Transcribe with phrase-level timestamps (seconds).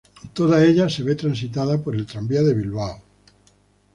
[0.33, 3.03] Toda ella se ve transitada por el Tranvía de Bilbao.